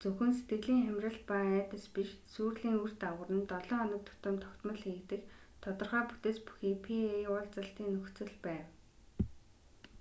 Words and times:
зөвхөн 0.05 0.31
сэтгэлийн 0.37 0.81
хямрал 0.85 1.19
ба 1.29 1.37
айдас 1.57 1.85
биш 1.95 2.09
сүйрлийн 2.33 2.77
үр 2.83 2.91
дагавар 3.01 3.31
нь 3.37 3.47
долоо 3.51 3.77
хоног 3.79 4.03
тутам 4.07 4.35
тогтмол 4.43 4.79
хийгдэх 4.83 5.21
тодорхой 5.63 6.03
бүтэц 6.09 6.37
бүхий 6.45 6.75
pa 6.83 6.97
уулзалтын 7.31 7.87
нөхцөл 7.93 8.31
байв 8.43 8.65